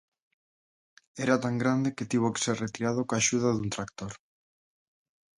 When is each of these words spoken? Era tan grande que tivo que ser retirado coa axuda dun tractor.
Era 1.25 1.35
tan 1.43 1.55
grande 1.61 1.93
que 1.97 2.09
tivo 2.11 2.27
que 2.33 2.43
ser 2.45 2.55
retirado 2.65 3.01
coa 3.07 3.19
axuda 3.21 3.55
dun 3.55 3.69
tractor. 3.75 4.13